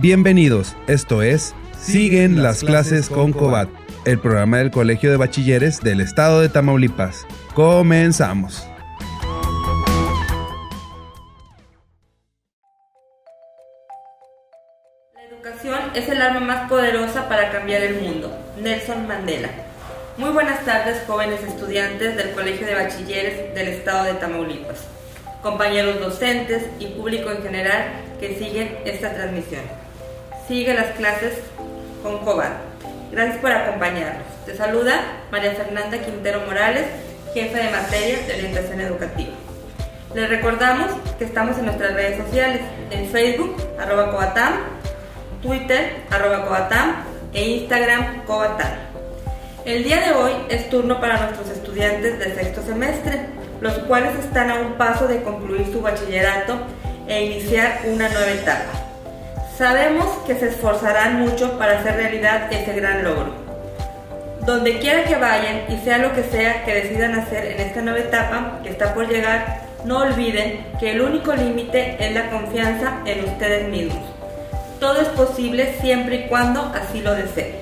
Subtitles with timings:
[0.00, 3.68] Bienvenidos, esto es Siguen las clases con Cobat,
[4.04, 7.26] el programa del Colegio de Bachilleres del Estado de Tamaulipas.
[7.52, 8.64] Comenzamos.
[15.16, 18.30] La educación es el arma más poderosa para cambiar el mundo.
[18.62, 19.48] Nelson Mandela.
[20.16, 24.78] Muy buenas tardes, jóvenes estudiantes del Colegio de Bachilleres del Estado de Tamaulipas,
[25.42, 29.77] compañeros docentes y público en general que siguen esta transmisión.
[30.48, 31.34] Sigue las clases
[32.02, 32.52] con COBAT.
[33.12, 34.24] Gracias por acompañarnos.
[34.46, 36.86] Te saluda María Fernanda Quintero Morales,
[37.34, 39.32] jefe de materia de orientación educativa.
[40.14, 40.86] Les recordamos
[41.18, 44.54] que estamos en nuestras redes sociales, en Facebook, Cobatam,
[45.42, 48.70] Twitter, Cobatam e Instagram Cobatam.
[49.66, 53.26] El día de hoy es turno para nuestros estudiantes de sexto semestre,
[53.60, 56.58] los cuales están a un paso de concluir su bachillerato
[57.06, 58.87] e iniciar una nueva etapa.
[59.58, 63.34] Sabemos que se esforzarán mucho para hacer realidad ese gran logro.
[64.46, 67.98] Donde quiera que vayan y sea lo que sea que decidan hacer en esta nueva
[67.98, 73.24] etapa que está por llegar, no olviden que el único límite es la confianza en
[73.24, 73.98] ustedes mismos.
[74.78, 77.56] Todo es posible siempre y cuando así lo deseen.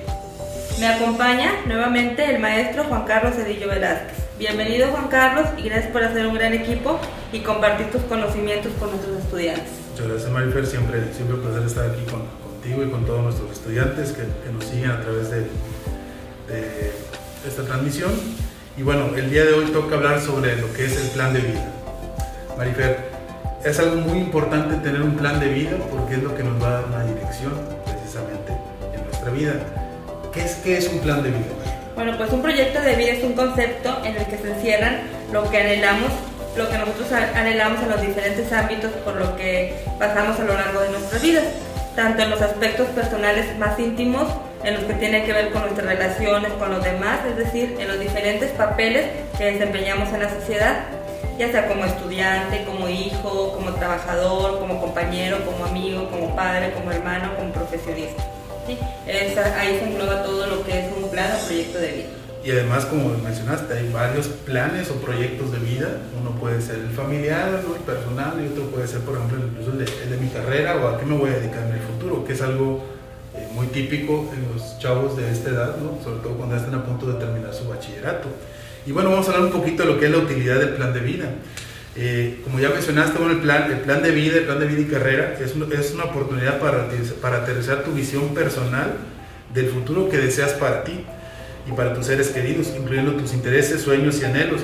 [0.79, 4.17] Me acompaña nuevamente el maestro Juan Carlos Cedillo Velázquez.
[4.37, 6.99] Bienvenido Juan Carlos y gracias por hacer un gran equipo
[7.33, 9.86] y compartir tus conocimientos con nuestros estudiantes.
[9.97, 13.51] Muchas gracias Marifer, siempre, siempre un placer estar aquí con, contigo y con todos nuestros
[13.51, 16.91] estudiantes que, que nos siguen a través de, de,
[17.47, 18.11] esta transmisión.
[18.77, 21.39] Y bueno, el día de hoy toca hablar sobre lo que es el plan de
[21.39, 21.65] vida.
[22.59, 23.09] Marifer,
[23.65, 26.67] es algo muy importante tener un plan de vida porque es lo que nos va
[26.67, 28.53] a dar una dirección precisamente
[28.93, 29.53] en nuestra vida.
[30.31, 31.57] ¿Qué es, qué es un plan de vida?
[31.95, 34.99] Bueno, pues un proyecto de vida es un concepto en el que se encierran
[35.33, 36.11] lo que anhelamos,
[36.57, 40.81] lo que nosotros anhelamos en los diferentes ámbitos por lo que pasamos a lo largo
[40.81, 41.43] de nuestras vidas,
[41.95, 44.27] tanto en los aspectos personales más íntimos,
[44.63, 47.87] en los que tienen que ver con nuestras relaciones con los demás, es decir, en
[47.87, 49.05] los diferentes papeles
[49.37, 50.79] que desempeñamos en la sociedad,
[51.37, 56.91] ya sea como estudiante, como hijo, como trabajador, como compañero, como amigo, como padre, como
[56.91, 58.23] hermano, como profesionista.
[58.65, 58.77] ¿sí?
[59.05, 62.26] Esa, ahí se engloba todo lo que es un plan o proyecto de vida.
[62.47, 65.97] Y además, como mencionaste, hay varios planes o proyectos de vida.
[66.17, 69.79] Uno puede ser el familiar, el personal, y otro puede ser, por ejemplo, incluso el
[69.79, 72.23] de, el de mi carrera o a qué me voy a dedicar en el futuro,
[72.23, 72.85] que es algo
[73.35, 76.01] eh, muy típico en los chavos de esta edad, ¿no?
[76.01, 78.29] sobre todo cuando están a punto de terminar su bachillerato.
[78.85, 80.93] Y bueno, vamos a hablar un poquito de lo que es la utilidad del plan
[80.93, 81.25] de vida.
[81.97, 84.79] Eh, como ya mencionaste, bueno, el, plan, el plan de vida, el plan de vida
[84.79, 86.87] y carrera es, es una oportunidad para,
[87.21, 88.93] para aterrizar tu visión personal
[89.53, 91.03] del futuro que deseas para ti
[91.67, 94.61] y para tus seres queridos, incluyendo tus intereses, sueños y anhelos.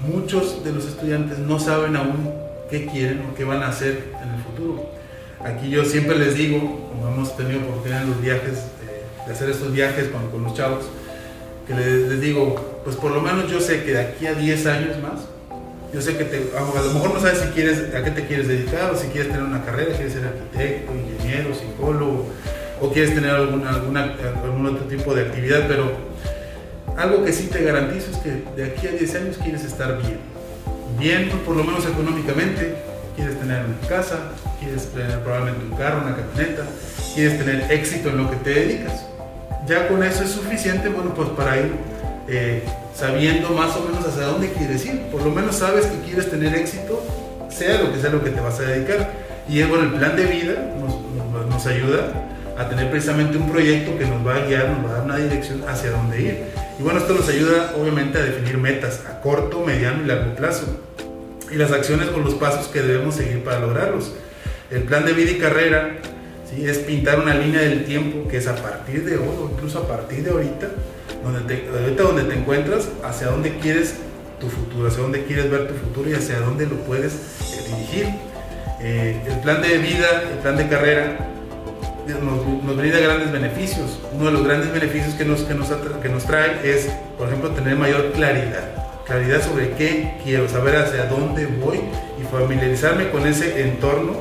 [0.00, 2.32] Muchos de los estudiantes no saben aún
[2.68, 4.90] qué quieren o qué van a hacer en el futuro.
[5.44, 6.58] Aquí yo siempre les digo,
[6.90, 8.58] como hemos tenido oportunidad en los viajes,
[8.88, 10.84] eh, de hacer estos viajes con, los chavos,
[11.66, 14.66] que les, les, digo, pues por lo menos yo sé que de aquí a 10
[14.66, 15.20] años más,
[15.92, 18.48] yo sé que te, a lo mejor no sabes si quieres, a qué te quieres
[18.48, 22.26] dedicar o si quieres tener una carrera, quieres ser arquitecto, ingeniero, psicólogo,
[22.80, 25.92] o quieres tener alguna, alguna, algún otro tipo de actividad, pero
[26.96, 30.18] algo que sí te garantizo es que de aquí a 10 años quieres estar bien.
[30.98, 32.74] Bien, por lo menos económicamente,
[33.16, 34.18] quieres tener una casa,
[34.60, 36.64] quieres tener probablemente un carro, una camioneta,
[37.14, 39.06] quieres tener éxito en lo que te dedicas.
[39.66, 41.72] Ya con eso es suficiente, bueno, pues para ir
[42.28, 42.62] eh,
[42.94, 45.02] sabiendo más o menos hacia dónde quieres ir.
[45.10, 47.02] Por lo menos sabes que quieres tener éxito,
[47.48, 49.10] sea lo que sea lo que te vas a dedicar.
[49.48, 50.54] Y es bueno, el plan de vida
[51.48, 52.10] nos, ayuda
[52.58, 55.16] a tener precisamente un proyecto que nos va a guiar, nos va a dar una
[55.16, 56.44] dirección hacia dónde ir.
[56.82, 60.66] Y bueno, esto nos ayuda obviamente a definir metas a corto, mediano y largo plazo.
[61.52, 64.10] Y las acciones con los pasos que debemos seguir para lograrlos.
[64.68, 65.98] El plan de vida y carrera
[66.50, 66.66] ¿sí?
[66.66, 69.86] es pintar una línea del tiempo que es a partir de hoy o incluso a
[69.86, 70.70] partir de ahorita,
[71.22, 73.94] donde te, ahorita donde te encuentras, hacia dónde quieres
[74.40, 78.06] tu futuro, hacia dónde quieres ver tu futuro y hacia dónde lo puedes eh, dirigir.
[78.80, 81.31] Eh, el plan de vida, el plan de carrera
[82.06, 84.00] nos, nos, brinda grandes beneficios.
[84.12, 87.50] Uno de los grandes beneficios que nos, que, nos, que nos trae es, por ejemplo,
[87.50, 88.70] tener mayor claridad.
[89.06, 91.80] Claridad sobre qué quiero, saber hacia dónde voy
[92.20, 94.16] y familiarizarme con ese entorno.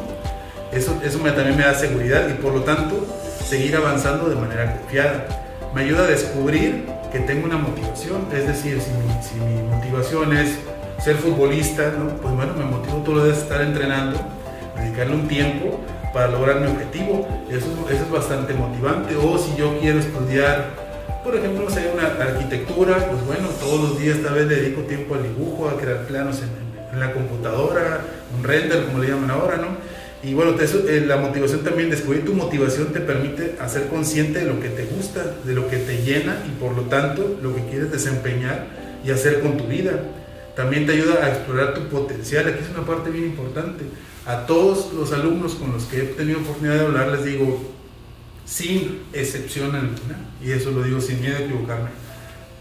[0.72, 3.06] Eso, eso me, también me da seguridad y por lo tanto
[3.46, 5.28] seguir avanzando de manera confiada.
[5.76, 10.36] Me ayuda a descubrir que tengo una motivación, es decir, si mi, si mi motivación
[10.36, 10.58] es
[11.04, 12.16] ser futbolista, ¿no?
[12.18, 14.20] pues bueno, me motivo todos los días a estar entrenando,
[14.78, 15.80] dedicarle un tiempo
[16.14, 17.28] para lograr mi objetivo.
[17.50, 19.16] Eso, es bastante motivante.
[19.16, 20.70] O si yo quiero estudiar,
[21.24, 25.16] por ejemplo, no sé, una arquitectura, pues bueno, todos los días tal vez dedico tiempo
[25.16, 26.50] al dibujo, a crear planos en,
[26.94, 28.02] en, la computadora,
[28.38, 29.68] un render, como le llaman ahora, ¿no?
[30.24, 34.60] Y bueno, eh, la motivación también, descubrir tu motivación te permite hacer consciente de lo
[34.60, 37.92] que te gusta, de lo que te llena y por lo tanto lo que quieres
[37.92, 38.68] desempeñar
[39.04, 39.94] y hacer con tu vida.
[40.56, 42.48] También te ayuda a explorar tu potencial.
[42.48, 43.86] Aquí es una parte bien importante.
[44.26, 47.60] A todos los alumnos con los que he tenido oportunidad de hablar les digo,
[48.46, 51.90] sin excepción alguna, y eso lo digo sin miedo a equivocarme,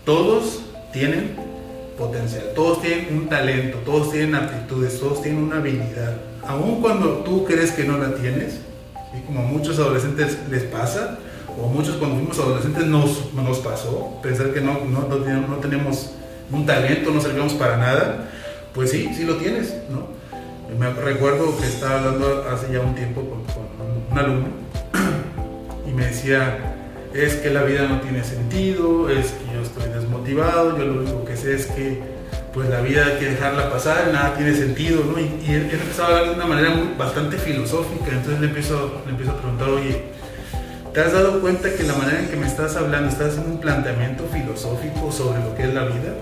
[0.05, 1.37] todos tienen
[1.99, 6.17] potencial, todos tienen un talento, todos tienen aptitudes, todos tienen una habilidad
[6.47, 8.61] aun cuando tú crees que no la tienes,
[9.17, 11.19] y como a muchos adolescentes les pasa,
[11.61, 16.13] o muchos cuando fuimos adolescentes nos, nos pasó, pensar que no, no, no, tenemos
[16.53, 18.29] un talento, no servíamos para nada,
[18.75, 20.09] pues sí, sí lo tienes, ¿no?
[20.79, 23.41] Me recuerdo que estaba hablando hace ya un tiempo con,
[24.11, 24.49] un alumno
[25.89, 26.59] y me decía,
[27.13, 31.25] es que la vida no tiene sentido, es que yo estoy desmotivado, yo lo único
[31.25, 32.01] que sé es que
[32.55, 35.19] pues la vida hay que dejarla pasar, nada tiene sentido, ¿no?
[35.21, 39.33] Y, él, empezaba a hablar de una manera bastante filosófica, entonces le empiezo, le empiezo
[39.33, 40.03] a preguntar, oye,
[40.93, 43.61] ¿te has dado cuenta que la manera en que me estás hablando, estás haciendo un
[43.61, 46.15] planteamiento filosófico sobre lo que es la vida?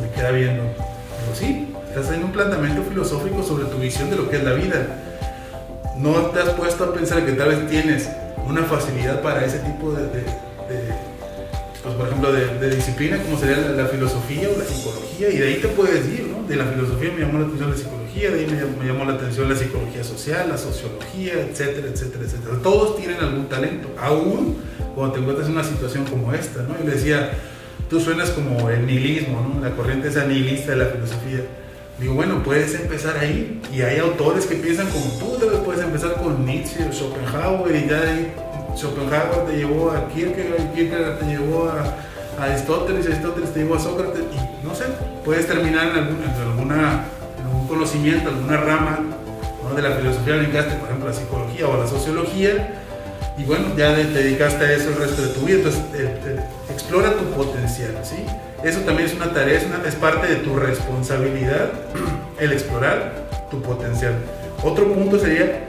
[0.00, 0.62] Me queda viendo.
[0.62, 4.52] Digo, sí, estás haciendo un planteamiento filosófico sobre tu visión de lo que es la
[4.52, 4.86] vida.
[5.96, 8.08] No te has puesto a pensar que tal vez tienes
[8.46, 10.08] una facilidad para ese tipo de
[11.88, 15.54] pues, por ejemplo, de, disciplina, como sería la, filosofía o la psicología, y de ahí
[15.54, 16.46] te puedes ir, ¿no?
[16.46, 19.48] De la filosofía me llamó la atención la psicología, de ahí me, llamó la atención
[19.48, 22.56] la psicología social, la sociología, etcétera, etcétera, etcétera.
[22.62, 24.58] Todos tienen algún talento, aún
[24.94, 26.74] cuando te encuentras en una situación como esta, ¿no?
[26.82, 27.30] Y le decía,
[27.88, 29.60] tú suenas como el nihilismo, ¿no?
[29.60, 31.40] La corriente esa nihilista de la filosofía.
[31.98, 36.44] Digo, bueno, puedes empezar ahí, y hay autores que piensan como tú, puedes empezar con
[36.46, 38.32] Nietzsche o Schopenhauer, y ya ahí
[38.76, 41.96] Schopenhauer te llevó a Kierkegaard, Kierkegaard te llevó a,
[42.40, 44.84] Aristóteles, Aristóteles te llevó a Sócrates, y no sé,
[45.24, 46.04] puedes terminar en,
[46.40, 47.04] alguna,
[47.42, 49.00] algún conocimiento, alguna rama
[49.74, 52.84] de la filosofía, dedicaste, por ejemplo, a la psicología o a la sociología,
[53.38, 55.82] y bueno, ya te dedicaste a eso el resto de tu vida, entonces
[56.70, 58.16] explora tu potencial, ¿sí?
[58.64, 61.70] Eso también es una tarea, es, una, parte de tu responsabilidad,
[62.40, 64.14] el explorar tu potencial.
[64.64, 65.64] Otro punto sería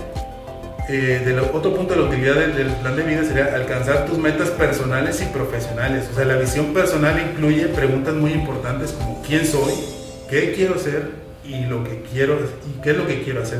[0.92, 5.22] eh, otro punto de la utilidad del, plan de vida sería alcanzar tus metas personales
[5.22, 6.10] y profesionales.
[6.12, 9.74] O sea, la visión personal incluye preguntas muy importantes como quién soy,
[10.28, 11.12] qué quiero ser
[11.46, 12.40] y lo que quiero
[12.82, 13.60] qué es lo que quiero hacer.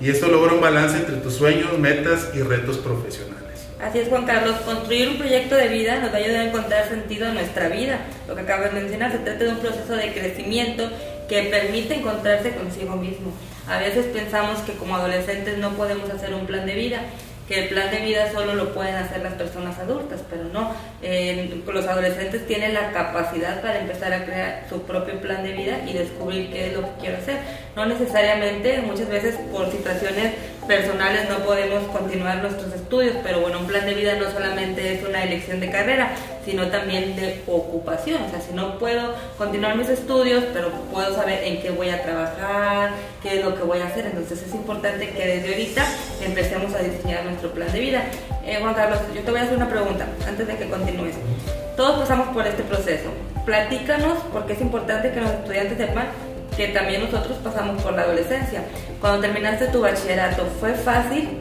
[0.00, 3.36] Y esto logra un balance entre tus sueños, metas y retos profesionales.
[3.80, 4.56] Así es, Juan Carlos.
[4.64, 8.00] Construir un proyecto de vida nos va a a encontrar sentido en nuestra vida.
[8.26, 10.90] Lo que acabas de mencionar se trata de un proceso de crecimiento
[11.28, 13.32] que permite encontrarse consigo mismo.
[13.68, 17.00] A veces pensamos que como adolescentes no podemos hacer un plan de vida,
[17.48, 20.74] que el plan de vida solo lo pueden hacer las personas adultas, pero no.
[21.72, 25.92] los adolescentes tienen la capacidad para empezar a crear su propio plan de vida y
[25.92, 27.38] descubrir qué es lo que quiero hacer.
[27.76, 30.34] No necesariamente, muchas veces por situaciones
[30.66, 35.04] personales no podemos continuar nuestros estudios, pero bueno, un plan de vida no solamente es
[35.04, 36.10] una elección de carrera,
[36.44, 38.22] sino también de ocupación.
[38.22, 42.02] O sea, si no puedo continuar mis estudios, pero puedo saber en qué voy a
[42.02, 42.90] trabajar,
[43.22, 44.06] qué es lo que voy a hacer.
[44.06, 45.86] Entonces es importante que desde ahorita
[46.24, 48.02] empecemos a diseñar nuestro plan de vida.
[48.44, 51.14] Eh, Juan Carlos, yo te voy a hacer una pregunta antes de que continúes.
[51.76, 53.10] Todos pasamos por este proceso.
[53.44, 56.06] Platícanos porque es importante que los estudiantes sepan
[56.56, 58.62] que también nosotros pasamos por la adolescencia.
[59.00, 61.38] Cuando terminaste tu bachillerato, ¿fue fácil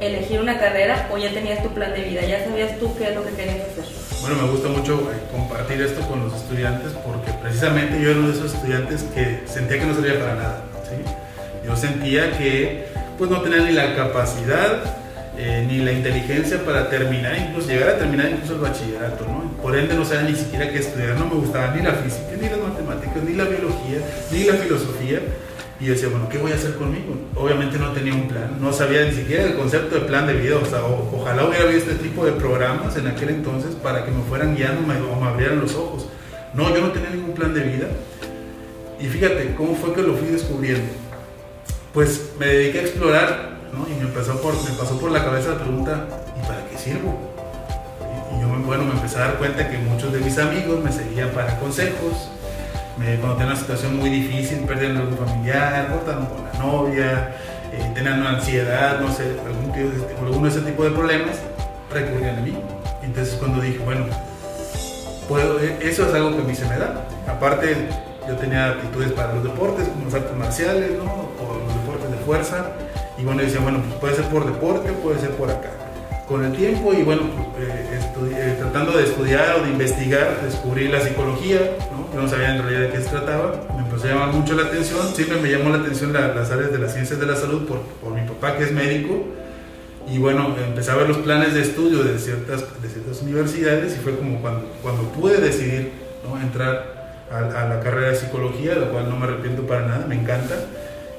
[0.00, 2.22] elegir una carrera o ya tenías tu plan de vida?
[2.24, 3.84] ¿Ya sabías tú qué es lo que querías hacer?
[4.20, 8.28] Bueno, me gusta mucho eh, compartir esto con los estudiantes porque precisamente yo era uno
[8.28, 10.64] de esos estudiantes que sentía que no servía para nada.
[11.64, 12.86] Yo sentía que
[13.18, 14.82] pues no tenía ni la capacidad
[15.40, 19.24] eh, ni la inteligencia para terminar, incluso llegar a terminar incluso el bachillerato.
[19.62, 22.48] Por ende no sabía ni siquiera qué estudiar, no me gustaba ni la física, ni
[22.48, 23.98] las matemáticas, ni la biología,
[24.32, 25.20] ni la filosofía.
[25.78, 27.16] Y yo decía, bueno, ¿qué voy a hacer conmigo?
[27.36, 30.56] Obviamente no tenía un plan, no sabía ni siquiera el concepto de plan de vida,
[30.56, 34.24] o sea, ojalá hubiera visto este tipo de programas en aquel entonces para que me
[34.24, 36.08] fueran guiando o me abrieran los ojos.
[36.52, 37.86] No, yo no tenía ningún plan de vida.
[38.98, 40.90] Y fíjate, ¿cómo fue que lo fui descubriendo?
[41.94, 43.86] Pues me dediqué a explorar, ¿no?
[43.88, 46.06] Y me, pasó por, me pasó por la cabeza la pregunta,
[46.36, 47.18] ¿y para qué sirvo?
[48.36, 51.30] Y yo, bueno, me empecé a dar cuenta que muchos de mis amigos me seguían
[51.30, 52.30] para consejos,
[52.98, 57.36] cuando tenían una situación muy difícil, perdieron algún familiar, cortaron con la novia,
[57.72, 61.36] eh, tenían una ansiedad, no sé, algún tipo, alguno de ese tipo de problemas,
[61.92, 62.58] recurrían a mí.
[63.02, 64.06] Entonces cuando dije, bueno,
[65.28, 67.06] puedo, e, eso es algo que a mí se me da.
[67.28, 67.88] Aparte,
[68.26, 71.04] yo tenía actitudes para los deportes, como los artes marciales, ¿no?
[71.04, 72.66] o los deportes de fuerza.
[73.18, 75.70] Y bueno, decía, bueno, pues puede ser por deporte, puede ser por acá.
[76.28, 77.22] con el tiempo y bueno,
[77.58, 78.00] eh,
[78.34, 81.58] eh, tratando de estudiar o de investigar, descubrí la psicología,
[81.90, 82.14] ¿no?
[82.14, 84.64] yo no sabía en realidad de qué se trataba, me empezó a llamar mucho la
[84.64, 87.80] atención, siempre me llamó la atención las áreas de las ciencias de la salud por,
[87.80, 89.24] por, mi papá que es médico
[90.06, 93.98] y bueno, empecé a ver los planes de estudio de ciertas, de ciertas universidades y
[93.98, 95.92] fue como cuando, cuando pude decidir
[96.28, 96.38] ¿no?
[96.38, 100.06] entrar a, a, la carrera de psicología, de la cual no me arrepiento para nada,
[100.06, 100.56] me encanta.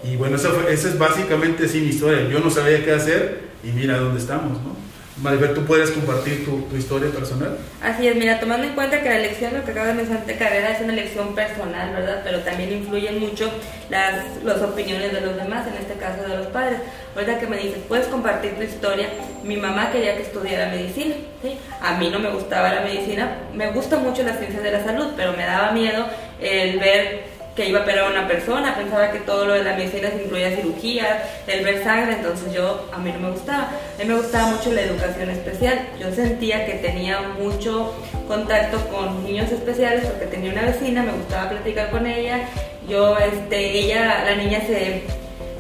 [0.04, 2.28] Y bueno, esa, fue, esa es básicamente sí, mi historia.
[2.30, 4.80] Yo no sabía qué hacer y mira dónde estamos, ¿no?
[5.22, 7.58] Maribel, ¿tú puedes compartir tu, tu, historia personal?
[7.82, 10.38] Así es, mira, tomando en cuenta que la elección, lo que acabas de mencionar de
[10.38, 12.22] carrera es una elección personal, ¿verdad?
[12.24, 13.52] Pero también influyen mucho
[13.90, 16.80] las, las opiniones de los demás, en este caso de los padres.
[17.16, 19.10] Ahorita que me dices, puedes compartir tu historia,
[19.44, 21.58] mi mamá quería que estudiara medicina, ¿sí?
[21.82, 25.08] A mí no me gustaba la medicina, me gusta mucho la ciencia de la salud,
[25.18, 26.06] pero me daba miedo
[26.40, 29.76] el ver que iba a operar a una persona, pensaba que todo lo de la
[29.76, 33.64] medicina incluía cirugías, el ver sangre, entonces yo, a mí no me gustaba.
[33.64, 37.94] A mí me gustaba mucho la educación especial, yo sentía que tenía mucho
[38.30, 42.48] contacto con niños especiales porque tenía una vecina, me gustaba platicar con ella,
[42.88, 45.04] yo, este, ella, la niña se,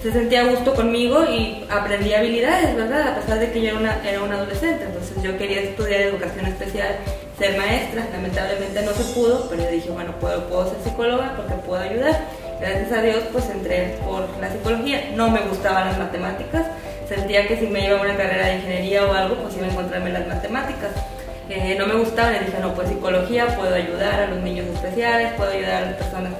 [0.01, 3.09] se sentía a gusto conmigo y aprendí habilidades, ¿verdad?
[3.09, 6.45] A pesar de que yo era una, era una adolescente, entonces yo quería estudiar educación
[6.45, 6.95] especial
[7.39, 8.05] ser maestra.
[8.11, 12.19] Lamentablemente no se pudo, pero yo dije, bueno, puedo, puedo ser psicóloga porque puedo ayudar.
[12.59, 15.11] Gracias a Dios, pues entré por la psicología.
[15.15, 16.65] No me gustaban las matemáticas.
[17.07, 19.69] Sentía que si me iba a una carrera de ingeniería o algo, pues iba a
[19.71, 20.91] encontrarme las matemáticas.
[21.49, 25.33] Eh, no me gustaban y dije, no, pues psicología, puedo ayudar a los niños especiales,
[25.33, 26.33] puedo ayudar a las personas,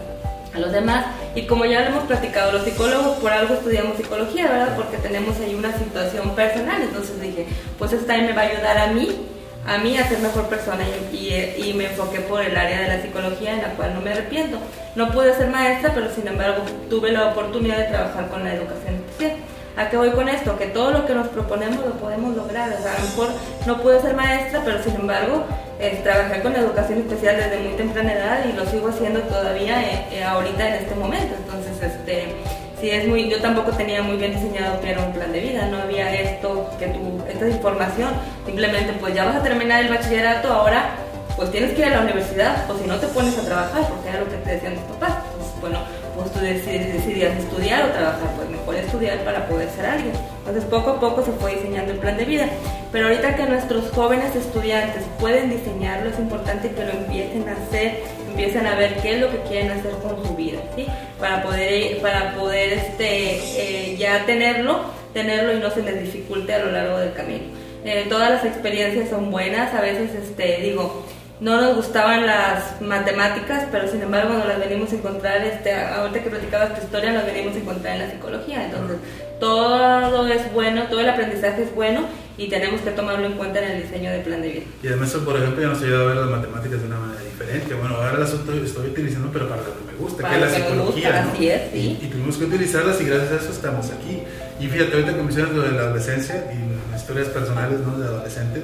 [0.53, 1.05] a los demás.
[1.33, 4.75] Y como ya lo hemos platicado, los psicólogos por algo estudiamos psicología, ¿verdad?
[4.75, 6.81] Porque tenemos ahí una situación personal.
[6.83, 7.47] Entonces dije,
[7.79, 11.73] pues esta me va a ayudar a mí a mí a ser mejor persona y,
[11.73, 14.57] me enfoqué por el área de la psicología en la cual no me arrepiento.
[14.95, 18.95] No pude ser maestra, pero sin embargo tuve la oportunidad de trabajar con la educación
[18.95, 19.37] especial.
[19.77, 20.57] ¿A qué voy con esto?
[20.57, 22.69] Que todo lo que nos proponemos lo podemos lograr.
[22.69, 23.29] O sea, a lo mejor
[23.65, 25.45] no pude ser maestra, pero sin embargo
[25.79, 29.81] eh, trabajé con la educación especial desde muy temprana edad y lo sigo haciendo todavía
[29.81, 31.35] eh, eh, ahorita en este momento.
[31.35, 32.35] Entonces, este
[32.79, 35.67] sí es muy, yo tampoco tenía muy bien diseñado que era un plan de vida,
[35.67, 38.09] no había esto, que tú, esta información,
[38.45, 40.95] simplemente pues ya vas a terminar el bachillerato, ahora
[41.35, 44.09] pues tienes que ir a la universidad o si no te pones a trabajar, porque
[44.09, 45.79] era lo que te decían tus papás, pues bueno,
[46.15, 50.13] pues tú decidías estudiar o trabajar, pues mejor estudiar para poder ser alguien.
[50.39, 52.47] Entonces poco a poco se fue diseñando el plan de vida.
[52.91, 58.03] Pero ahorita que nuestros jóvenes estudiantes pueden diseñarlo, es importante que lo empiecen a hacer,
[58.39, 60.87] empiecen a ver qué es lo que quieren hacer con su vida, ¿sí?
[61.19, 66.59] Para poder, para poder este, eh, ya tenerlo, tenerlo y no se les dificulte a
[66.59, 67.43] lo largo del camino.
[67.83, 71.05] Eh, todas las experiencias son buenas, a veces este, digo,
[71.41, 76.23] no nos gustaban las matemáticas, pero sin embargo nos las venimos a encontrar, este, ahorita
[76.23, 78.63] que platicabas tu historia, nos venimos a encontrar en la psicología.
[78.63, 78.97] Entonces,
[79.39, 82.01] todo es bueno, todo el aprendizaje es bueno
[82.37, 84.63] y tenemos que tomarlo en cuenta en el diseño del plan de vida.
[84.81, 87.73] Y además, por ejemplo, ya nos ayuda a ver las matemáticas de una manera diferente.
[87.73, 90.49] Bueno, ahora las estoy, estoy utilizando, pero para lo que me gusta, que es la
[90.49, 91.21] psicología.
[91.21, 91.31] ¿no?
[91.31, 91.97] Así es, sí.
[92.01, 94.19] y, y, tuvimos que utilizarlas y gracias a eso estamos aquí.
[94.59, 97.97] Y fíjate, ahorita que mencionas lo de la adolescencia y las historias personales ¿no?
[97.97, 98.63] de adolescentes,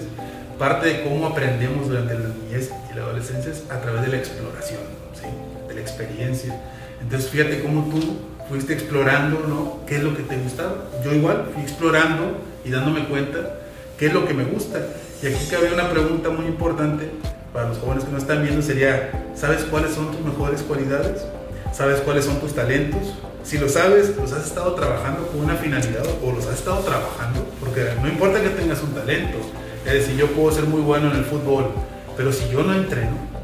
[0.58, 4.17] parte de cómo aprendemos durante la niñez y la adolescencia es a través de la
[4.17, 4.82] exploración,
[5.13, 5.27] ¿sí?
[5.67, 6.55] de la experiencia.
[7.01, 9.85] Entonces, fíjate cómo tú fuiste explorando ¿no?
[9.85, 10.85] qué es lo que te gustaba.
[11.03, 13.59] Yo igual fui explorando y dándome cuenta
[13.97, 14.79] qué es lo que me gusta.
[15.21, 17.09] Y aquí cabe una pregunta muy importante
[17.53, 21.25] para los jóvenes que nos están viendo, sería, ¿sabes cuáles son tus mejores cualidades?
[21.71, 23.13] ¿Sabes cuáles son tus talentos?
[23.43, 27.45] Si lo sabes, los has estado trabajando con una finalidad o los has estado trabajando,
[27.59, 29.37] porque no importa que tengas un talento,
[29.85, 31.71] es decir, yo puedo ser muy bueno en el fútbol,
[32.17, 33.35] pero si yo no entreno.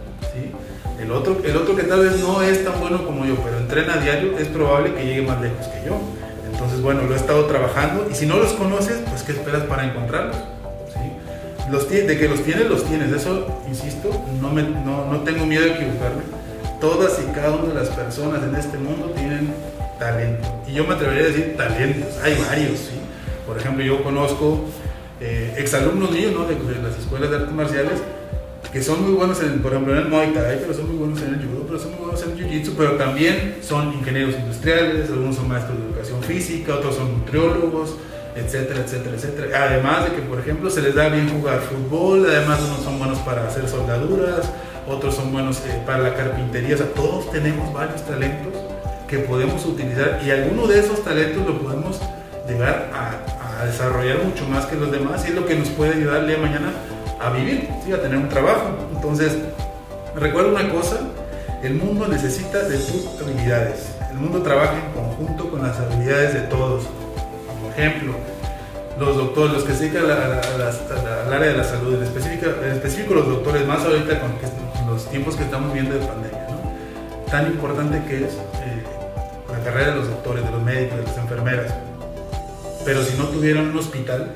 [1.12, 3.96] El, otro, el otro que tal vez no es tan bueno como yo, pero entrena
[3.96, 6.00] a diario, es probable que llegue más lejos que yo.
[6.52, 9.86] Entonces, bueno, lo he estado trabajando y si no los conoces, pues ¿qué esperas para
[9.86, 10.38] encontrarlos?
[10.94, 11.70] ¿Sí?
[11.70, 13.12] Los, de que los tienes, los tienes.
[13.12, 14.10] Eso, insisto,
[14.42, 16.22] no, me, no, no tengo miedo de equivocarme.
[16.80, 19.54] Todas y cada una de las personas en este mundo tienen
[20.00, 20.62] talento.
[20.68, 22.18] Y yo me atrevería a decir talentos.
[22.24, 23.00] Hay varios, ¿sí?
[23.46, 24.62] Por ejemplo, yo conozco
[25.20, 28.02] eh, exalumnos míos de, las escuelas de artes marciales
[28.72, 31.22] que son muy buenos, en, por ejemplo, en el Muay Thai, pero son muy buenos
[31.22, 35.10] en el judo, pero son muy buenos en el jiu-jitsu, pero también son ingenieros industriales,
[35.10, 37.96] algunos son maestros de educación física, otros son nutriólogos,
[38.36, 39.68] etcétera, etcétera, etcétera.
[39.68, 43.20] Además de que, por ejemplo, se les da bien jugar fútbol, además unos son buenos
[43.20, 44.50] para hacer soldaduras,
[44.88, 48.54] otros son buenos eh, para la carpintería, o sea, todos tenemos varios talentos
[49.08, 52.00] que podemos utilizar y alguno de esos talentos lo podemos
[52.48, 55.96] llegar a, a desarrollar mucho más que los demás y es lo que nos puede
[55.96, 56.72] ayudar el día de mañana
[57.22, 57.94] a vivir, ¿sí?
[57.94, 58.70] a tener un trabajo.
[58.96, 59.38] Entonces,
[60.16, 61.00] recuerda una cosa,
[61.64, 63.96] el mundo necesita de tus habilidades.
[64.10, 66.84] El mundo trabaja en conjunto con las habilidades de todos.
[67.62, 68.14] Por ejemplo,
[69.00, 73.28] los doctores, los que se dedican al área de la salud, en específico, en los
[73.28, 74.32] doctores, más ahorita con,
[74.92, 76.48] los tiempos que estamos viendo de pandemia,
[77.30, 78.84] tan importante que es eh,
[79.50, 81.74] la carrera de los doctores, de los médicos, de las enfermeras.
[82.84, 84.34] Pero si no tuvieran un hospital,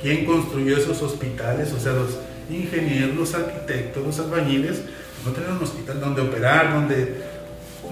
[0.00, 1.72] ¿quién construyó esos hospitales?
[1.72, 2.18] O sea, los
[2.50, 4.82] ingenieros, los arquitectos, los albañiles,
[5.24, 7.16] no tenían un hospital donde operar, donde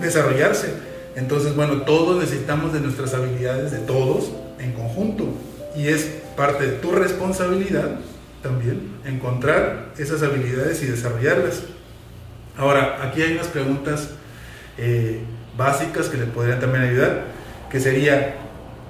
[0.01, 0.75] desarrollarse.
[1.17, 5.29] Entonces, bueno, todos necesitamos de nuestras habilidades, de todos, en conjunto.
[5.75, 7.99] Y es parte de tu responsabilidad
[8.43, 11.63] también encontrar esas habilidades y desarrollarlas.
[12.57, 14.11] Ahora, aquí hay unas preguntas
[14.79, 15.21] eh,
[15.57, 17.25] básicas que le podrían también ayudar,
[17.71, 18.37] que sería,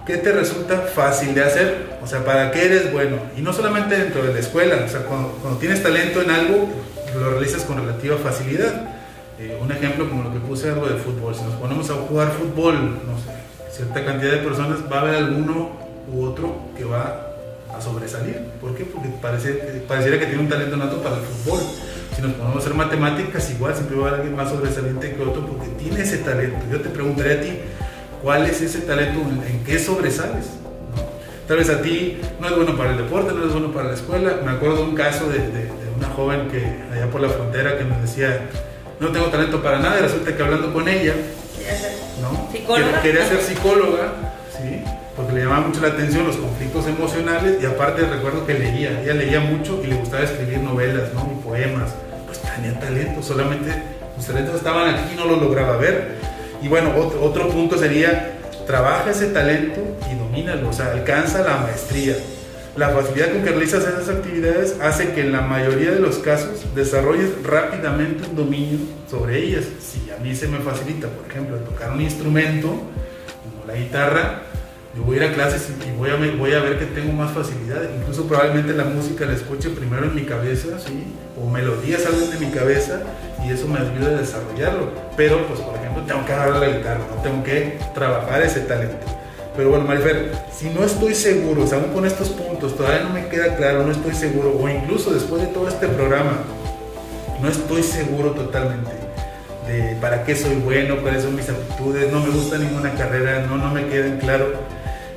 [0.06, 1.98] ¿qué te resulta fácil de hacer?
[2.02, 3.18] O sea, ¿para qué eres bueno?
[3.36, 6.68] Y no solamente dentro de la escuela, o sea, cuando, tienes talento en algo,
[7.18, 8.90] lo realizas con relativa facilidad.
[9.38, 12.32] Eh, un ejemplo como lo que puse algo de fútbol, si nos ponemos a jugar
[12.32, 15.72] fútbol, no sé, cierta cantidad de personas, va a haber alguno
[16.10, 17.32] u otro que va
[17.76, 18.40] a sobresalir.
[18.60, 18.84] ¿Por qué?
[18.84, 19.52] Porque parece,
[19.88, 21.60] pareciera que tiene un talento nato para el fútbol.
[22.14, 25.22] Si nos ponemos a hacer matemáticas, igual siempre va a haber alguien más sobresaliente que
[25.22, 26.58] otro porque tiene ese talento.
[26.70, 27.58] Yo te preguntaré a ti,
[28.26, 29.20] ¿cuál es ese talento?
[29.20, 30.46] ¿En qué sobresales?
[31.46, 33.94] Tal vez a ti no es bueno para el deporte, no es bueno para la
[33.94, 34.40] escuela.
[34.44, 35.38] Me acuerdo de un caso de,
[35.96, 36.58] una joven que
[36.92, 38.48] allá por la frontera que me decía,
[38.98, 41.14] no tengo talento para nada y resulta que hablando con ella,
[42.20, 42.50] ¿no?
[43.00, 44.12] quería ser psicóloga,
[44.50, 44.82] ¿sí?
[45.14, 49.14] porque le llamaba mucho la atención los conflictos emocionales y aparte recuerdo que leía, ella
[49.14, 51.32] leía mucho y le gustaba escribir novelas ¿no?
[51.32, 51.94] y poemas,
[52.26, 53.70] pues tenía talento, solamente
[54.16, 56.25] los talentos estaban aquí y no lo lograba ver.
[56.62, 62.16] Y bueno, otro, punto sería, trabaja ese talento y domínalo, o sea, alcanza la maestría.
[62.76, 66.62] La facilidad con que realizas esas actividades hace que en la mayoría de los casos
[66.74, 68.78] desarrolles rápidamente un dominio
[69.10, 69.64] sobre ellas.
[69.80, 74.42] Si a mí se me facilita, por ejemplo, tocar un instrumento, como la guitarra,
[74.94, 77.32] yo voy a ir a clases y voy a, voy a ver que tengo más
[77.32, 77.82] facilidad.
[77.98, 81.04] Incluso probablemente la música la escuche primero en mi cabeza, ¿sí?
[81.38, 83.00] o melodías salen de mi cabeza
[83.44, 84.88] y eso me ayuda a desarrollarlo.
[85.16, 87.22] Pero, pues, por ejemplo, tengo que agarrar la guitarra, ¿no?
[87.22, 89.06] tengo que trabajar ese talento.
[89.56, 93.28] Pero bueno, Marifer, si no estoy seguro, o aún con estos puntos todavía no me
[93.28, 96.40] queda claro, no estoy seguro, o incluso después de todo este programa,
[97.40, 98.90] no estoy seguro totalmente
[99.66, 103.56] de para qué soy bueno, cuáles son mis aptitudes, no me gusta ninguna carrera, no,
[103.56, 104.52] no me queden claro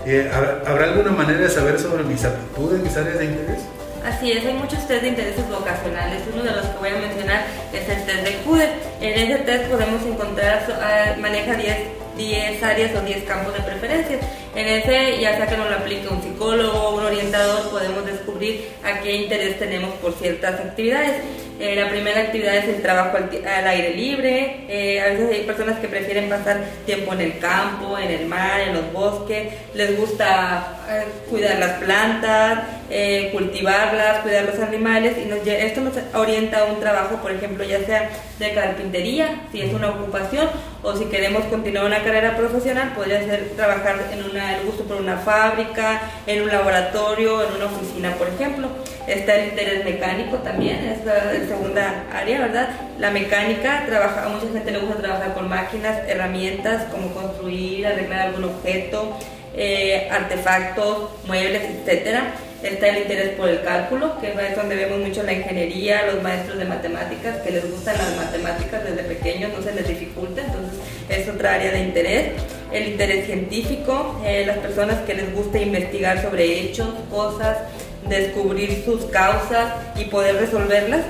[0.05, 0.31] eh,
[0.65, 3.59] ¿Habrá alguna manera de saber sobre mis aptitudes, mis áreas de interés?
[4.05, 6.23] Así es, hay muchos test de intereses vocacionales.
[6.33, 8.69] Uno de los que voy a mencionar es el test de CUDE.
[9.01, 14.19] En ese test podemos encontrar, ah, maneja 10 10 áreas o 10 campos de preferencias.
[14.55, 18.99] En ese, ya sea que nos lo aplique un psicólogo un orientador, podemos descubrir a
[19.01, 21.21] qué interés tenemos por ciertas actividades.
[21.59, 24.65] Eh, la primera actividad es el trabajo al, aire libre.
[24.69, 28.62] Eh, a veces hay personas que prefieren pasar tiempo en el campo, en el mar,
[28.62, 29.53] en los bosques.
[29.73, 32.59] Les gusta eh, cuidar las plantas,
[33.33, 35.17] cultivarlas, cuidar los animales.
[35.17, 38.09] Y esto nos orienta a un trabajo, por ejemplo, ya sea
[38.39, 40.49] de carpintería, si es una ocupación,
[40.81, 44.97] o si queremos continuar una carrera profesional, podría ser trabajar en una, el gusto por
[44.97, 48.69] una fábrica, en un laboratorio, en una oficina, por ejemplo.
[49.08, 52.69] Está el interés mecánico también, es la, segunda área, ¿verdad?
[52.99, 58.28] La mecánica, trabaja, a mucha gente le gusta trabajar con máquinas, herramientas, como construir, arreglar
[58.28, 59.17] algún objeto,
[59.56, 65.23] eh, artefactos, muebles, etcétera está el interés por el cálculo, que es donde vemos mucho
[65.23, 69.73] la ingeniería, los maestros de matemáticas, que les gustan las matemáticas desde pequeños, no se
[69.73, 72.32] les dificulta, entonces es otra área de interés.
[72.71, 77.58] El interés científico, eh, las personas que les gusta investigar sobre hechos, cosas,
[78.08, 81.01] descubrir sus causas y poder resolverlas,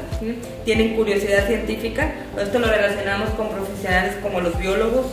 [0.65, 5.06] tienen curiosidad científica, esto lo relacionamos con profesionales como los biólogos,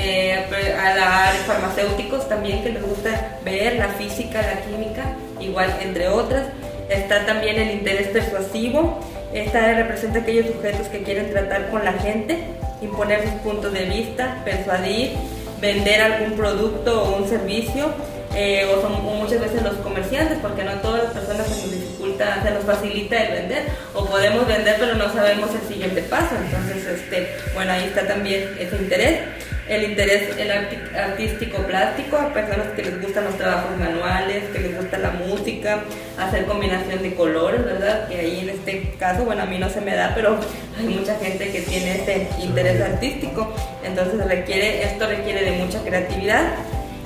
[0.00, 0.32] eh,
[0.80, 6.46] a la farmacéuticos también que les gusta ver la física, la química, igual entre otras.
[6.88, 9.00] Está también el interés persuasivo.
[9.34, 12.38] Esta representa aquellos sujetos que quieren tratar con la gente,
[12.80, 15.16] imponer sus puntos de vista, persuadir,
[15.60, 17.92] vender algún producto o un servicio.
[18.34, 22.42] Eh, o, son, muchas veces los comerciantes, porque no todas las personas se nos dificulta,
[22.42, 26.86] se nos facilita el vender, o podemos vender pero no sabemos el siguiente paso, entonces,
[26.86, 29.20] este, bueno, ahí está también ese interés
[29.68, 34.76] el interés el artístico plástico a personas que les gustan los trabajos manuales, que les
[34.76, 35.80] gusta la música,
[36.18, 38.08] hacer combinación de colores, ¿verdad?
[38.08, 40.38] Que ahí en este caso, bueno, a mí no se me da, pero
[40.78, 43.52] hay mucha gente que tiene este interés artístico,
[43.84, 46.44] entonces requiere, esto requiere de mucha creatividad.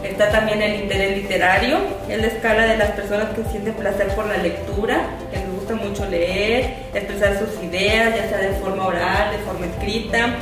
[0.05, 4.27] Está también el interés literario, es la escala de las personas que sienten placer por
[4.27, 9.31] la lectura, que les gusta mucho leer, expresar sus ideas, ya sea de forma oral,
[9.31, 10.35] de forma escrita,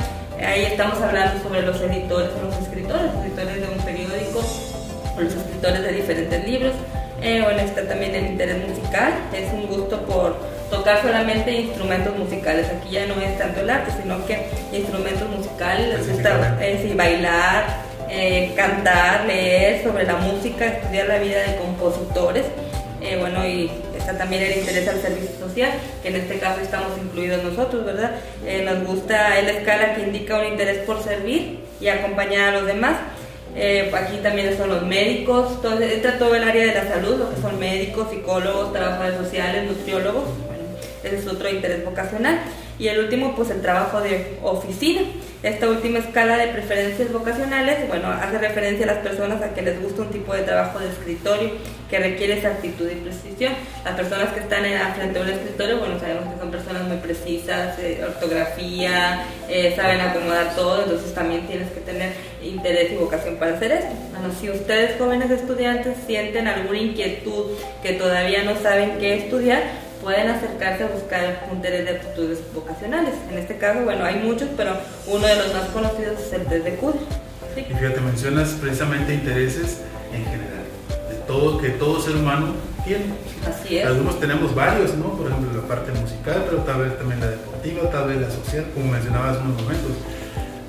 [0.43, 4.41] Ahí estamos hablando sobre los editores, los escritores, los escritores de un periódico,
[5.17, 6.73] los escritores de diferentes libros.
[7.21, 10.35] Eh, bueno, está también el interés musical, es un gusto por
[10.71, 12.67] tocar solamente instrumentos musicales.
[12.69, 17.83] Aquí ya no es tanto el arte, sino que instrumentos musicales, les gusta eh, bailar,
[18.09, 22.45] eh, cantar, leer sobre la música, estudiar la vida de compositores.
[23.19, 23.69] Bueno, y
[24.01, 28.11] está también el interés al servicio social, que en este caso estamos incluidos nosotros, ¿verdad?
[28.65, 32.97] nos gusta la escala que indica un interés por servir y acompañar a los demás.
[33.55, 37.41] aquí también son los médicos, todo, entra todo el área de la salud, lo que
[37.41, 40.25] son médicos, psicólogos, trabajadores sociales, nutriólogos,
[41.03, 42.39] ese es otro interés vocacional.
[42.77, 45.01] Y el último, pues el trabajo de oficina.
[45.43, 49.81] Esta última escala de preferencias vocacionales, bueno, hace referencia a las personas a que les
[49.81, 51.53] gusta un tipo de trabajo de escritorio
[51.89, 53.53] que requiere esa actitud y precisión.
[53.83, 56.97] Las personas que están en, frente a un escritorio, bueno, sabemos que son personas muy
[56.97, 62.11] precisas, eh, ortografía, eh, saben acomodar todo, entonces también tienes que tener
[62.43, 63.95] interés y vocación para hacer esto.
[64.11, 69.63] Bueno, si ustedes jóvenes estudiantes sienten alguna inquietud que todavía no saben qué estudiar,
[70.01, 73.13] pueden acercarse a buscar un test de aptitudes vocacionales.
[73.31, 74.73] En este caso, bueno, hay muchos, pero
[75.07, 76.95] uno de los más conocidos es el test de CUD.
[77.55, 79.81] Y fíjate, mencionas precisamente intereses
[80.13, 80.65] en general,
[81.09, 83.05] de todo que todo ser humano tiene.
[83.47, 83.85] Así es.
[83.85, 85.15] Algunos tenemos varios, ¿no?
[85.17, 88.65] Por ejemplo, la parte musical, pero tal vez también la deportiva, tal vez la social,
[88.73, 89.91] como mencionabas hace unos momentos.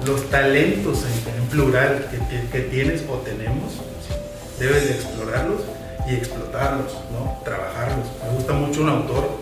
[0.07, 3.75] Los talentos en, plural que, que, tienes o tenemos,
[4.59, 5.61] debes de explorarlos
[6.09, 7.39] y explotarlos, ¿no?
[7.45, 8.07] trabajarlos.
[8.25, 9.39] Me gusta mucho un autor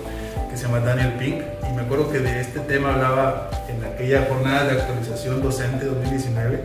[0.51, 4.27] que se llama Daniel Pink y me acuerdo que de este tema hablaba en aquella
[4.29, 6.65] jornada de actualización docente 2019.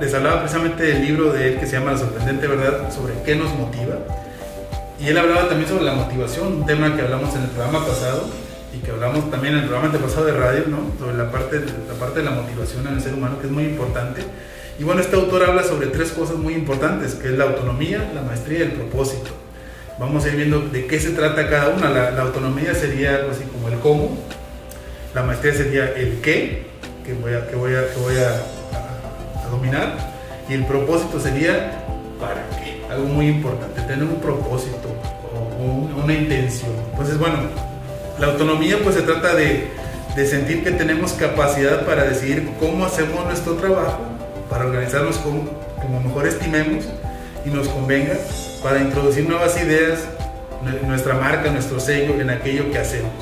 [0.00, 3.34] Les hablaba precisamente del libro de él que se llama La sorprendente verdad sobre qué
[3.34, 3.96] nos motiva.
[5.00, 8.28] Y él hablaba también sobre la motivación, un tema que hablamos en el programa pasado
[8.74, 10.78] y que hablamos también en el programa pasado de radio, ¿no?
[10.98, 13.64] sobre la parte, la parte de la motivación en el ser humano, que es muy
[13.64, 14.22] importante.
[14.78, 18.20] Y bueno, este autor habla sobre tres cosas muy importantes, que es la autonomía, la
[18.20, 19.30] maestría y el propósito.
[19.98, 21.88] Vamos a ir viendo de qué se trata cada una.
[21.88, 24.18] La, autonomía sería algo así como el cómo,
[25.14, 26.66] la maestría sería el qué,
[27.06, 29.96] que voy a, que voy a, que voy a, dominar,
[30.50, 31.84] y el propósito sería
[32.20, 34.88] para qué, algo muy importante, tener un propósito
[35.58, 36.72] o una intención.
[36.90, 37.38] Entonces, bueno,
[38.18, 39.68] la autonomía pues se trata de,
[40.16, 44.16] de sentir que tenemos capacidad para decidir cómo hacemos nuestro trabajo
[44.48, 45.44] para organizarnos como,
[45.80, 46.84] como mejor estimemos
[47.44, 48.14] y nos convenga,
[48.62, 50.00] para introducir nuevas ideas,
[50.86, 53.12] nuestra marca, nuestro sello en aquello que hacemos.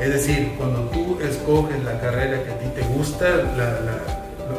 [0.00, 3.26] Es decir, cuando tú escoges la carrera que a ti te gusta,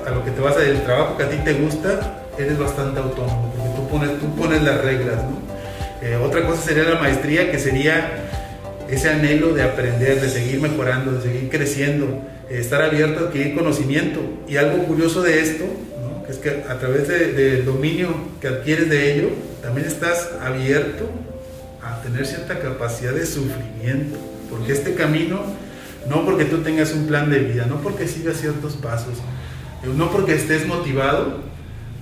[0.06, 3.00] a lo que te vas a el trabajo que a ti te gusta, eres bastante
[3.00, 5.16] autónomo, porque tú pones, tú pones las reglas.
[5.16, 5.38] ¿no?
[6.02, 8.30] Eh, otra cosa sería la maestría, que sería
[8.90, 12.06] ese anhelo de aprender, de seguir mejorando, de seguir creciendo,
[12.50, 14.22] eh, estar abierto a adquirir conocimiento.
[14.48, 15.66] Y algo curioso de esto
[16.30, 18.10] es que a través del dominio
[18.42, 19.30] que adquieres de ello,
[19.62, 21.10] también estás abierto
[21.82, 24.18] a tener cierta capacidad de sufrimiento,
[24.50, 25.42] porque este camino,
[26.10, 29.18] no porque tú tengas un plan de vida, no porque sigas ciertos pasos,
[29.84, 31.40] eh, no porque estés motivado,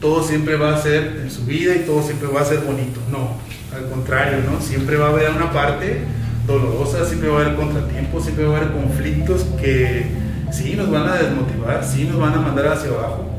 [0.02, 3.00] todo siempre va a ser en su vida y todo siempre va a ser bonito,
[3.12, 3.38] no,
[3.76, 4.60] al contrario, ¿no?
[4.60, 6.00] Siempre va a haber una parte
[6.48, 10.06] dolorosa, siempre va a haber contratiempos, siempre va a haber conflictos que
[10.52, 13.35] sí nos van a desmotivar, sí nos van a mandar hacia abajo,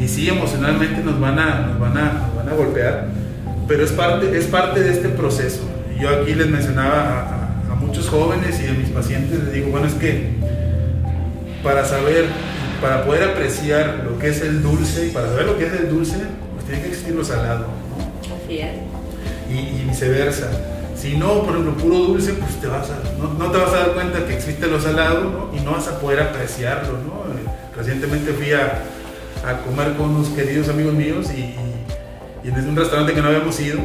[0.00, 3.08] y sí emocionalmente nos van a, nos van a, van a golpear,
[3.68, 5.60] pero es parte, es parte de este proceso.
[6.00, 9.86] Yo aquí les mencionaba a, a, muchos jóvenes y a mis pacientes, les digo, bueno,
[9.86, 10.30] es que
[11.62, 12.24] para saber,
[12.80, 15.90] para poder apreciar lo que es el dulce y para saber lo que es el
[15.90, 16.16] dulce,
[16.54, 17.66] pues tiene que existir lo salado.
[18.48, 18.66] Es.
[19.50, 20.50] Y, viceversa.
[20.96, 23.78] Si no, por ejemplo, puro dulce, pues te vas a, no, no, te vas a
[23.78, 25.58] dar cuenta que existe lo salado ¿no?
[25.58, 26.92] y no vas a poder apreciarlo.
[26.92, 27.24] ¿no?
[27.74, 28.82] Recientemente fui a,
[29.44, 31.54] a comer con unos queridos amigos míos y,
[32.46, 33.80] y, en un restaurante que no habíamos ido.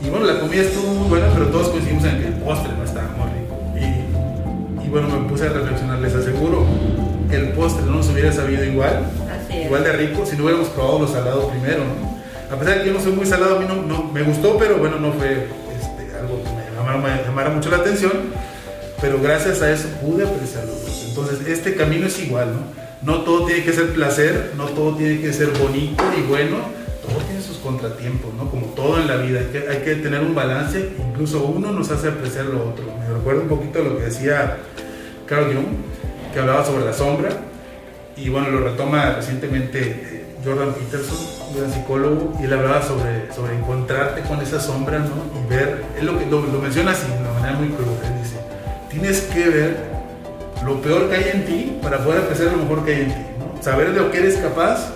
[0.00, 2.84] Y bueno, la comida estuvo muy buena, pero todos coincidimos en que el postre no
[2.84, 3.58] estaba muy rico.
[3.76, 6.66] Y, y bueno, me puse a reflexionar, les aseguro
[7.30, 9.06] que el postre no nos hubiera sabido igual,
[9.64, 11.82] igual de rico, si no hubiéramos probado lo salado primero.
[12.50, 14.58] A pesar de que yo no soy muy salado, a mí no, no me gustó,
[14.58, 15.48] pero bueno, no fue
[15.80, 18.12] este, algo que me llamara, me llamara mucho la atención.
[19.00, 20.72] Pero gracias a eso pude apreciarlo.
[21.08, 22.81] Entonces, este camino es igual, ¿no?
[23.04, 26.58] No todo tiene que ser placer, no todo tiene que ser bonito y bueno,
[27.02, 28.48] todo tiene sus contratiempos, ¿no?
[28.48, 32.46] Como todo en la vida, hay que, tener un balance, incluso uno nos hace apreciar
[32.46, 32.84] lo otro.
[33.00, 34.58] Me recuerdo un poquito lo que decía
[35.26, 35.66] Carl Jung,
[36.32, 37.30] que hablaba sobre la sombra,
[38.16, 41.18] y bueno, lo retoma recientemente eh, Jordan Peterson,
[41.50, 45.40] un gran psicólogo, y él hablaba sobre, sobre encontrarte con esa sombra, ¿no?
[45.40, 48.36] Y ver, él lo, lo, lo menciona así, de una manera muy cruda, él dice,
[48.88, 49.91] tienes que ver
[50.64, 53.20] lo peor que hay en ti para poder apreciar lo mejor que hay en ti.
[53.60, 54.92] Saber de lo que eres capaz,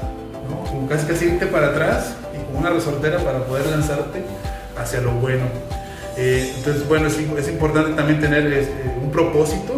[0.69, 4.25] como casi casi irte para atrás y con una resortera para poder lanzarte
[4.77, 5.45] hacia lo bueno.
[6.17, 9.75] Eh, entonces, bueno, es, importante también tener este, un propósito.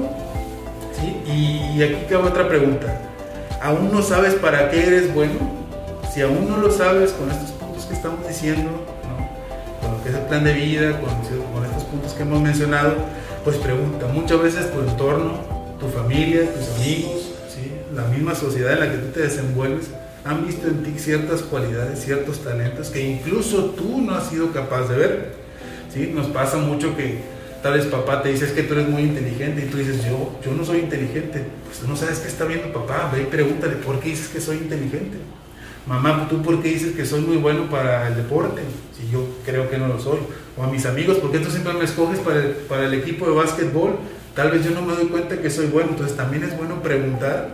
[1.27, 2.87] Y, aquí cabe otra pregunta.
[3.62, 5.38] ¿Aún no sabes para qué eres bueno?
[6.12, 9.81] Si aún no lo sabes con estos puntos que estamos diciendo, ¿no?
[9.81, 12.94] con lo que es el plan de vida, con estos puntos que hemos mencionado,
[13.44, 14.07] pues pregunta.
[14.12, 15.35] Muchas veces tu entorno,
[15.88, 17.35] tu familia, tus amigos,
[17.94, 19.87] la misma sociedad en la que tú te desenvuelves,
[20.24, 24.88] han visto en ti ciertas cualidades, ciertos talentos que incluso tú no has sido capaz
[24.88, 25.33] de ver.
[25.92, 26.12] ¿sí?
[26.14, 27.18] Nos pasa mucho que
[27.62, 30.38] tal vez papá te dice es que tú eres muy inteligente y tú dices yo,
[30.44, 31.44] yo no soy inteligente.
[31.64, 34.40] Pues tú no sabes qué está viendo papá, ve y pregúntale por qué dices que
[34.40, 35.16] soy inteligente.
[35.87, 38.61] Mamá, ¿tú por qué dices que soy muy bueno para el deporte?
[38.94, 40.18] Si yo creo que no lo soy.
[40.59, 43.24] O a mis amigos, ¿por qué tú siempre me escoges para el, para el equipo
[43.27, 43.96] de básquetbol?
[44.38, 45.88] Tal vez yo no me doy cuenta que soy bueno.
[45.90, 47.48] Entonces también es bueno preguntar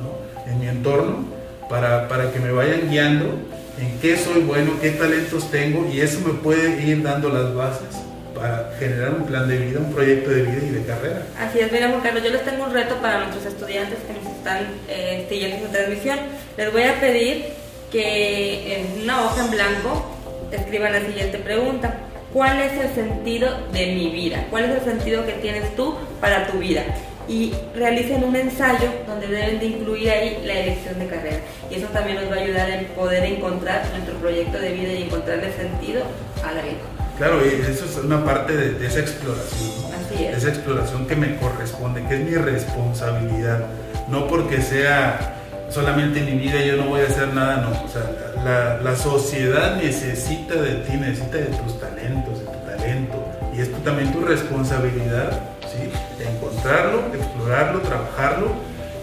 [0.00, 0.50] ¿no?
[0.50, 1.26] en mi entorno
[1.70, 3.38] para, para que me vayan guiando
[3.80, 7.86] en qué soy bueno, qué talentos tengo y eso me puede ir dando las bases
[8.34, 11.22] para generar un plan de vida, un proyecto de vida y de carrera.
[11.38, 14.36] Así es, mira Juan Carlos, yo les tengo un reto para nuestros estudiantes que nos
[14.36, 16.18] están eh, siguiendo esta transmisión.
[16.56, 17.44] Les voy a pedir
[17.92, 20.16] que en una hoja en blanco
[20.50, 21.94] escriban la siguiente pregunta.
[22.34, 24.44] ¿Cuál es el sentido de mi vida?
[24.50, 26.82] ¿Cuál es el sentido que tienes tú para tu vida?
[27.26, 31.38] y realicen un ensayo donde deben de incluir ahí la elección de carrera.
[31.70, 35.04] Y eso también nos va a ayudar en poder encontrar nuestro proyecto de vida y
[35.04, 36.02] encontrarle sentido
[36.44, 36.82] a la vida.
[37.16, 40.36] Claro, y eso es una parte de, de esa exploración, Así es.
[40.36, 43.68] esa exploración que me corresponde, que es mi responsabilidad,
[44.10, 45.43] no porque sea
[45.74, 48.08] solamente mi vida yo no voy a hacer nada, no, o sea,
[48.44, 53.82] la, la sociedad necesita de ti, necesita de tus talentos, de tu talento, y es
[53.82, 55.32] también tu responsabilidad,
[55.62, 55.90] ¿sí?
[56.24, 58.52] encontrarlo, explorarlo, trabajarlo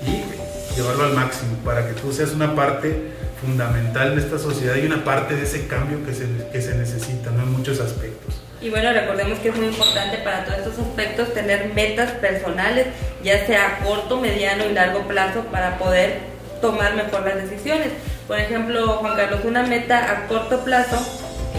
[0.07, 4.85] y llevarlo al máximo para que tú seas una parte fundamental de esta sociedad y
[4.85, 7.43] una parte de ese cambio que se, que se necesita ¿no?
[7.43, 8.41] en muchos aspectos.
[8.61, 12.87] Y bueno, recordemos que es muy importante para todos estos aspectos tener metas personales,
[13.23, 16.30] ya sea a corto, mediano y largo plazo, para poder
[16.61, 17.89] tomar mejor las decisiones.
[18.27, 20.97] Por ejemplo, Juan Carlos, una meta a corto plazo,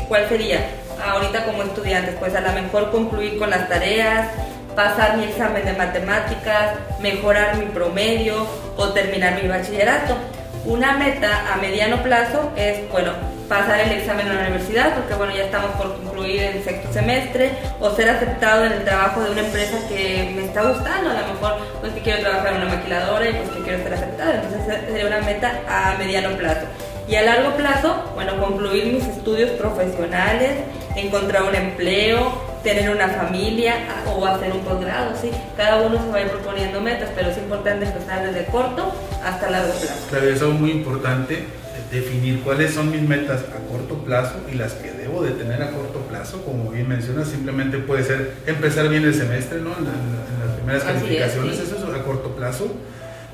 [0.08, 0.60] ¿cuál sería?
[1.04, 4.28] Ahorita como estudiantes, pues a lo mejor concluir con las tareas,
[4.74, 10.16] pasar mi examen de matemáticas, mejorar mi promedio o terminar mi bachillerato.
[10.64, 13.12] Una meta a mediano plazo es, bueno,
[13.52, 17.50] pasar el examen en la universidad, porque bueno, ya estamos por concluir el sexto semestre,
[17.80, 21.34] o ser aceptado en el trabajo de una empresa que me está gustando, a lo
[21.34, 24.80] mejor pues que quiero trabajar en una maquiladora y pues que quiero ser aceptado, entonces
[24.88, 26.66] sería una meta a mediano plazo.
[27.06, 30.52] Y a largo plazo, bueno, concluir mis estudios profesionales,
[30.96, 33.74] encontrar un empleo, tener una familia
[34.06, 35.30] o hacer un posgrado, ¿sí?
[35.58, 39.50] Cada uno se va a ir proponiendo metas, pero es importante empezar desde corto hasta
[39.50, 40.06] largo plazo.
[40.08, 41.44] Claro, eso es muy importante,
[41.92, 45.70] definir cuáles son mis metas a corto plazo y las que debo de tener a
[45.70, 49.76] corto plazo, como bien mencionas, simplemente puede ser empezar bien el semestre, ¿no?
[49.76, 51.74] En, la, en las primeras Así calificaciones, es, sí.
[51.76, 52.74] eso es a corto plazo.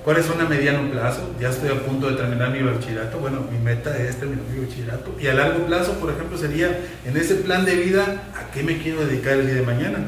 [0.04, 1.34] ¿Cuáles son a mediano plazo?
[1.38, 3.18] Ya estoy a punto de terminar mi bachillerato.
[3.18, 5.14] Bueno, mi meta es terminar mi bachillerato.
[5.20, 8.78] Y a largo plazo, por ejemplo, sería en ese plan de vida, ¿a qué me
[8.78, 9.98] quiero dedicar el día de mañana?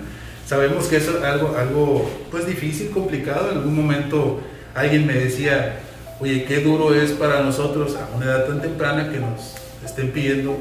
[0.46, 3.50] Sabemos que eso es algo, algo pues difícil, complicado.
[3.50, 4.40] En algún momento
[4.74, 5.80] alguien me decía,
[6.20, 9.54] oye, qué duro es para nosotros a una edad tan temprana que nos
[9.85, 10.56] estén pidiendo,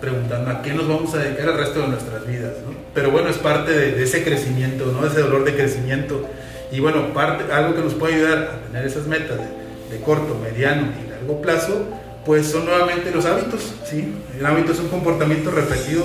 [0.00, 2.52] preguntando a qué nos vamos a dedicar el resto de nuestras vidas.
[2.66, 2.74] ¿no?
[2.94, 5.06] Pero bueno, es parte de, de ese crecimiento, ¿no?
[5.06, 6.28] ese dolor de crecimiento.
[6.70, 10.38] Y bueno, parte, algo que nos puede ayudar a tener esas metas de, de, corto,
[10.40, 11.84] mediano y largo plazo,
[12.24, 13.74] pues son nuevamente los hábitos.
[13.84, 14.14] ¿sí?
[14.38, 16.04] El hábito es un comportamiento repetido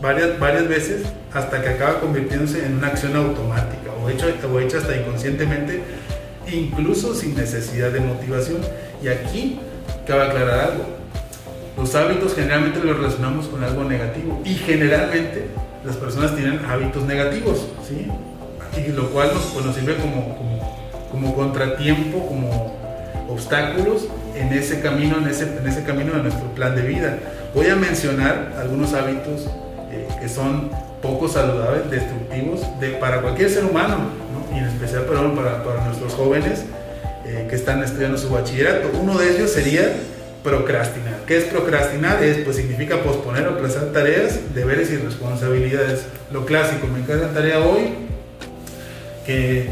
[0.00, 1.02] varias, varias veces
[1.32, 5.80] hasta que acaba convirtiéndose en una acción automática o hecha, o hecha hasta inconscientemente,
[6.52, 8.58] incluso sin necesidad de motivación.
[9.02, 9.58] Y aquí
[10.06, 10.84] cabe aclarar algo.
[11.76, 15.46] Los hábitos generalmente los relacionamos con algo negativo y generalmente
[15.84, 18.08] las personas tienen hábitos negativos, ¿sí?
[18.80, 20.78] y lo cual nos, pues, nos sirve como, como,
[21.10, 22.74] como, contratiempo, como
[23.28, 27.18] obstáculos en ese camino, en ese, en ese camino de nuestro plan de vida.
[27.54, 29.46] Voy a mencionar algunos hábitos
[29.90, 30.70] eh, que son
[31.02, 34.23] poco saludables, destructivos de, para cualquier ser humano, ¿no?
[34.54, 36.64] Y en especial perdón, para, para nuestros jóvenes
[37.26, 38.90] eh, que están estudiando su bachillerato.
[39.00, 39.92] Uno de ellos sería
[40.42, 41.20] procrastinar.
[41.26, 42.22] ¿Qué es procrastinar?
[42.22, 46.04] Es, pues significa posponer o aplazar tareas, deberes y responsabilidades.
[46.30, 47.94] Lo clásico, me encargan tarea hoy,
[49.24, 49.70] que,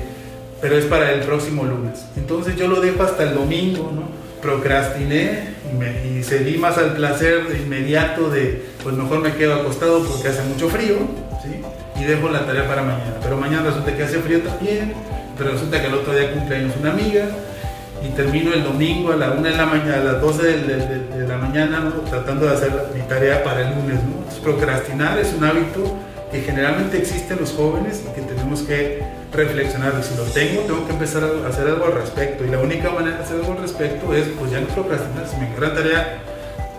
[0.62, 2.07] pero es para el próximo lunes.
[2.16, 4.09] Entonces yo lo dejo hasta el domingo, ¿no?
[4.40, 10.03] Procrastiné y, me, y cedí más al placer inmediato de, pues mejor me quedo acostado
[10.03, 10.97] porque hace mucho frío,
[11.42, 11.61] ¿sí?
[11.98, 13.14] Y dejo la tarea para mañana.
[13.22, 14.92] Pero mañana resulta que hace frío también,
[15.37, 17.28] pero resulta que el otro día cumpleaños una amiga
[18.05, 21.37] y termino el domingo a la 1 de la mañana, a las 12 de, la
[21.37, 24.00] mañana, tratando de hacer mi tarea para el lunes.
[24.02, 24.22] ¿no?
[24.42, 25.96] procrastinar es un hábito
[26.33, 29.02] que generalmente existe en los jóvenes y que tenemos que
[29.33, 30.02] reflexionar.
[30.02, 32.44] Si lo tengo, tengo que empezar a hacer algo al respecto.
[32.44, 35.28] Y la única manera de hacer algo al respecto es, pues ya no procrastinar.
[35.28, 36.22] Si me queda tarea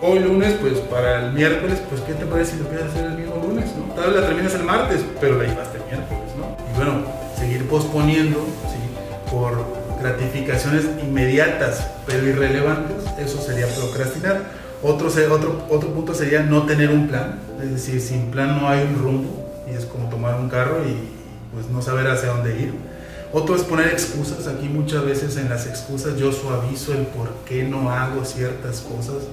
[0.05, 3.17] hoy lunes, pues para el miércoles, pues ¿qué te parece si lo puedes hacer el
[3.17, 3.71] mismo lunes?
[3.77, 3.93] ¿no?
[3.93, 6.57] Tal vez la terminas el martes, pero la llevaste el miércoles, ¿no?
[6.69, 7.05] Y bueno,
[7.37, 9.31] seguir posponiendo, ¿sí?
[9.31, 9.65] Por
[10.01, 14.41] gratificaciones inmediatas pero irrelevantes, eso sería procrastinar.
[14.83, 18.81] Otro, otro, otro punto sería no tener un plan, es decir, sin plan no hay
[18.81, 20.97] un rumbo y es como tomar un carro y
[21.53, 22.73] pues no saber hacia dónde ir.
[23.31, 27.63] Otro es poner excusas, aquí muchas veces en las excusas yo suavizo el por qué
[27.63, 29.23] no hago ciertas cosas,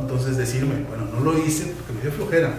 [0.00, 2.54] entonces decirme, bueno, no lo hice porque me dio flojera,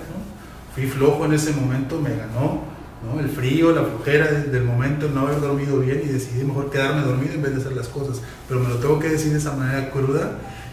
[0.74, 2.78] fui flojo en ese momento, me ganó,
[3.20, 7.34] el frío, la flojera del momento, no haber dormido bien y decidí mejor quedarme dormido
[7.36, 8.22] en vez de hacer las cosas.
[8.48, 10.32] Pero me lo tengo que decir de esa manera cruda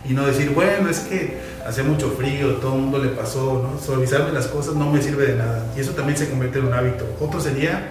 [0.09, 3.81] y no decir, bueno, es que hace mucho frío, todo el mundo le pasó, ¿no?
[3.81, 5.73] Suavizarme las cosas no me sirve de nada.
[5.77, 7.07] Y eso también se convierte en un hábito.
[7.21, 7.91] Otro sería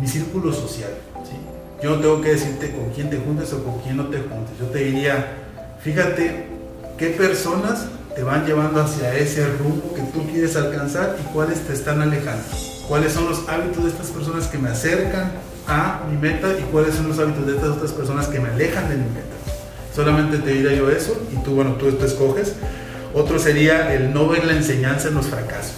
[0.00, 0.90] mi círculo social.
[1.24, 1.36] ¿sí?
[1.82, 4.58] Yo no tengo que decirte con quién te juntes o con quién no te juntes.
[4.58, 5.34] Yo te diría,
[5.80, 6.57] fíjate
[6.98, 11.72] qué personas te van llevando hacia ese rumbo que tú quieres alcanzar y cuáles te
[11.72, 12.44] están alejando
[12.88, 15.30] cuáles son los hábitos de estas personas que me acercan
[15.66, 18.88] a mi meta y cuáles son los hábitos de estas otras personas que me alejan
[18.88, 19.36] de mi meta.
[19.94, 22.54] Solamente te diré yo eso y tú, bueno, tú, escoges.
[23.14, 25.74] Otro sería el no ver la enseñanza en los fracasos.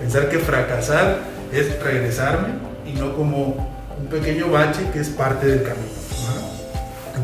[0.00, 1.20] Pensar que fracasar
[1.52, 2.48] es regresarme
[2.86, 5.95] y no como un pequeño bache que es parte del camino.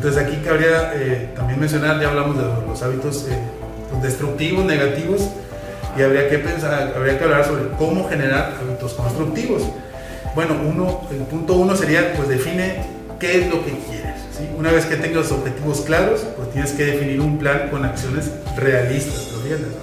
[0.03, 3.37] Entonces aquí cabría eh, también mencionar, ya hablamos de los hábitos eh,
[4.01, 5.29] destructivos, negativos,
[5.97, 9.63] y habría que pensar, habría que hablar sobre cómo generar hábitos constructivos.
[10.35, 12.83] Bueno, uno, el punto uno sería, pues define
[13.17, 14.19] qué es lo que quieres.
[14.37, 14.45] ¿sí?
[14.57, 18.29] Una vez que tengas los objetivos claros, pues tienes que definir un plan con acciones
[18.57, 19.29] realistas,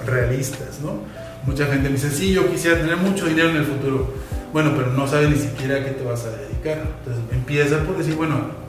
[0.04, 0.98] realistas, ¿no?
[1.46, 4.12] Mucha gente me dice, sí, yo quisiera tener mucho dinero en el futuro.
[4.52, 6.82] Bueno, pero no sabes ni siquiera a qué te vas a dedicar.
[6.98, 8.68] Entonces empieza por decir, bueno,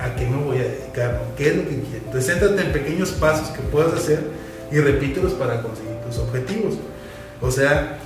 [0.00, 1.20] ¿a qué me voy a dedicar?
[1.36, 2.04] ¿Qué es lo que quiero?
[2.06, 4.20] Entonces céntrate en pequeños pasos que puedas hacer
[4.72, 6.74] y repítelos para conseguir objetivos.
[7.40, 7.98] O sea,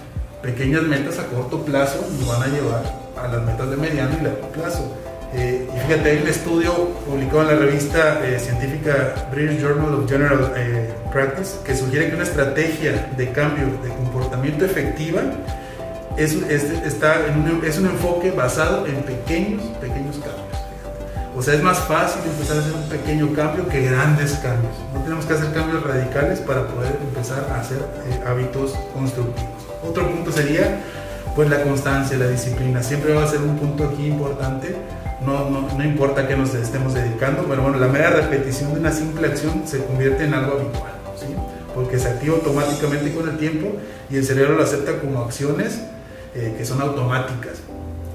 [0.42, 2.83] pequeñas metas a corto plazo nos van a llevar
[3.16, 4.92] a las metas de mediano y largo plazo.
[5.33, 6.72] Eh, y fíjate, hay un estudio
[7.07, 12.14] publicado en la revista eh, científica British Journal of General eh, Practice que sugiere que
[12.14, 15.22] una estrategia de cambio de comportamiento efectiva
[16.16, 17.26] es, está
[17.66, 20.43] es un enfoque basado en pequeños, pequeños cambios.
[21.37, 24.73] O sea, es más fácil empezar a hacer un pequeño cambio que grandes cambios.
[24.94, 29.51] No tenemos que hacer cambios radicales para poder empezar a hacer eh, hábitos constructivos.
[29.83, 30.81] Otro punto sería
[31.35, 32.83] pues la constancia, la disciplina.
[32.85, 34.77] Siempre va a ser un punto aquí importante.
[35.27, 38.92] No, no, no importa que nos estemos dedicando, pero bueno, la mera repetición de una
[38.92, 41.35] simple acción se convierte en algo habitual, ¿sí?
[41.75, 43.73] porque se activa automáticamente con el tiempo
[44.11, 45.81] y el cerebro lo acepta como acciones
[46.35, 47.55] eh, que son automáticas.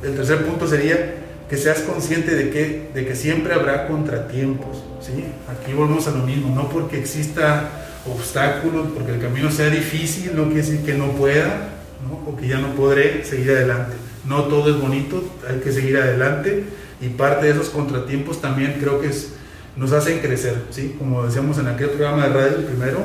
[0.04, 1.16] El tercer punto sería
[1.50, 4.84] que seas consciente de que, de que siempre habrá contratiempos.
[5.02, 5.26] ¿sí?
[5.50, 7.70] Aquí volvemos a lo mismo, no porque exista
[8.06, 11.70] obstáculos, porque el camino sea difícil, no quiere decir que no pueda
[12.08, 12.32] ¿no?
[12.32, 13.96] o que ya no podré seguir adelante.
[14.26, 16.66] No todo es bonito, hay que seguir adelante
[17.02, 19.34] y parte de esos contratiempos también creo que es,
[19.76, 20.96] nos hacen crecer, ¿sí?
[21.00, 23.00] como decíamos en aquel programa de radio primero,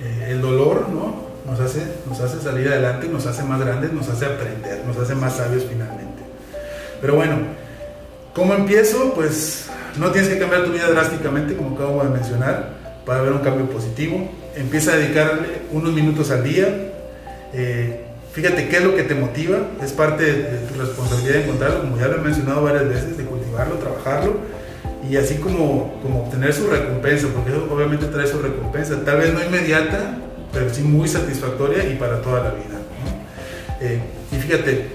[0.00, 1.28] eh, el dolor ¿no?
[1.50, 5.14] nos, hace, nos hace salir adelante, nos hace más grandes, nos hace aprender, nos hace
[5.14, 6.07] más sabios finalmente.
[7.00, 7.38] Pero bueno,
[8.34, 9.12] ¿cómo empiezo?
[9.14, 12.70] Pues no tienes que cambiar tu vida drásticamente, como acabo de mencionar,
[13.04, 14.28] para ver un cambio positivo.
[14.56, 16.68] Empieza a dedicarle unos minutos al día.
[17.54, 21.80] Eh, fíjate qué es lo que te motiva, es parte de, tu responsabilidad de encontrarlo,
[21.80, 24.36] como ya lo he mencionado varias veces, de cultivarlo, trabajarlo
[25.10, 29.32] y así como, como obtener su recompensa, porque eso obviamente trae su recompensa, tal vez
[29.32, 30.18] no inmediata,
[30.52, 32.78] pero sí muy satisfactoria y para toda la vida.
[33.80, 34.00] Eh,
[34.32, 34.88] y fíjate,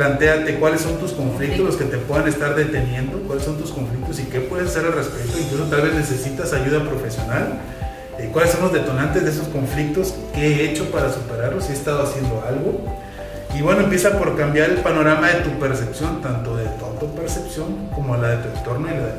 [0.00, 4.18] planteate cuáles son tus conflictos, los que te puedan estar deteniendo, cuáles son tus conflictos
[4.18, 5.38] y qué puedes hacer al respecto.
[5.38, 7.60] Incluso tal vez necesitas ayuda profesional.
[8.18, 10.14] Eh, ¿Cuáles son los detonantes de esos conflictos?
[10.34, 11.64] ¿Qué he hecho para superarlos?
[11.64, 12.82] Si he estado haciendo algo.
[13.54, 18.16] Y bueno, empieza por cambiar el panorama de tu percepción, tanto de tu autopercepción como
[18.16, 19.12] la de tu entorno y la de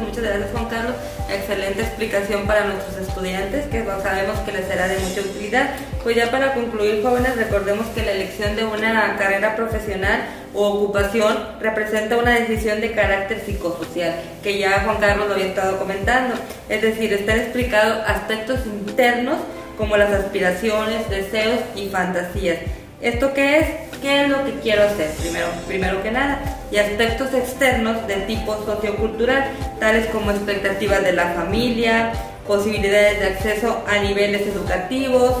[0.00, 0.94] muchas gracias Juan Carlos.
[1.30, 5.70] Excelente explicación para nuestros estudiantes que sabemos que les será de mucha utilidad.
[6.02, 11.36] Pues ya para concluir jóvenes, recordemos que la elección de una carrera profesional o ocupación
[11.60, 16.34] representa una decisión de carácter psicosocial, que ya Juan Carlos lo había estado comentando.
[16.68, 19.38] Es decir, están explicados aspectos internos
[19.76, 22.58] como las aspiraciones, deseos y fantasías
[23.00, 23.66] ¿Esto qué es?
[24.02, 25.10] ¿Qué es lo que quiero hacer?
[25.20, 26.40] Primero, primero que nada.
[26.72, 32.12] Y aspectos externos de tipo sociocultural, tales como expectativas de la familia,
[32.46, 35.32] posibilidades de acceso a niveles educativos,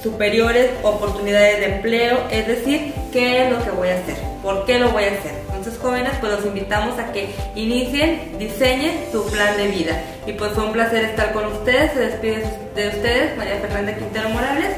[0.00, 4.78] superiores, oportunidades de empleo, es decir, qué es lo que voy a hacer, por qué
[4.78, 5.32] lo voy a hacer.
[5.48, 10.00] Entonces, jóvenes, pues los invitamos a que inicien, diseñen su plan de vida.
[10.24, 11.92] Y pues fue un placer estar con ustedes.
[11.92, 12.44] Se despide
[12.76, 14.76] de ustedes María Fernanda Quintero Morales.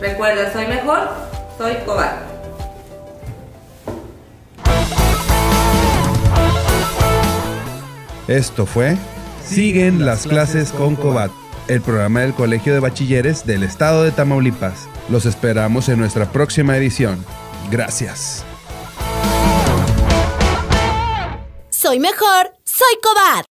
[0.00, 1.08] Recuerda, soy mejor,
[1.58, 2.30] soy cobarde.
[8.26, 8.96] Esto fue
[9.44, 11.32] Siguen las clases con Cobat,
[11.66, 14.88] el programa del Colegio de Bachilleres del Estado de Tamaulipas.
[15.08, 17.24] Los esperamos en nuestra próxima edición.
[17.68, 18.44] Gracias.
[21.70, 23.49] Soy mejor, soy Cobat.